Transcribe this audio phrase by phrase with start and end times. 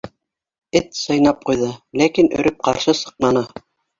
[0.79, 1.69] Эт сыйнап ҡуйҙы,
[2.03, 3.47] ләкин өрөп ҡаршы сыҡманы.